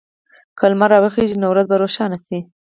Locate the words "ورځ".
1.49-1.65